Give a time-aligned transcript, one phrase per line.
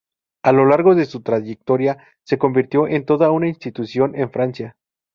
[0.41, 4.75] A lo largo de su trayectoria se convirtió en toda una institución en Francia.